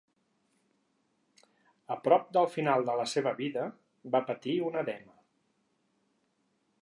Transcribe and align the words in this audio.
A 1.95 1.97
prop 2.07 2.31
del 2.37 2.47
final 2.55 2.87
de 2.89 2.97
la 3.01 3.05
seva 3.13 3.35
vida, 3.43 3.67
va 4.15 4.23
patir 4.31 4.57
un 4.71 4.83
edema. 4.83 5.19